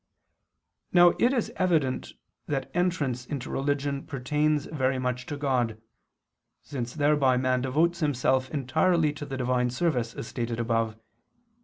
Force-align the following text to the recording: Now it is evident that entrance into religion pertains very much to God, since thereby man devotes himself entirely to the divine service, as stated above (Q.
Now 0.91 1.09
it 1.19 1.31
is 1.31 1.51
evident 1.57 2.13
that 2.47 2.71
entrance 2.73 3.27
into 3.27 3.51
religion 3.51 4.03
pertains 4.07 4.65
very 4.65 4.97
much 4.97 5.27
to 5.27 5.37
God, 5.37 5.79
since 6.63 6.95
thereby 6.95 7.37
man 7.37 7.61
devotes 7.61 7.99
himself 7.99 8.49
entirely 8.49 9.13
to 9.13 9.27
the 9.27 9.37
divine 9.37 9.69
service, 9.69 10.15
as 10.15 10.25
stated 10.25 10.59
above 10.59 10.95
(Q. 10.95 11.03